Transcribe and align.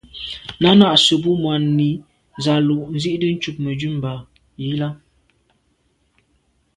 Náná 0.61 0.85
à’sə̌’ 0.95 1.15
mbu’ŋwà’nǐ 1.19 1.89
á 2.53 2.55
lǒ’ 2.67 2.77
nzi’tə 2.95 3.27
ncob 3.35 3.55
Mə̀dʉ̂mbὰ 3.63 4.15
yi 4.61 4.69
lα. 4.81 4.89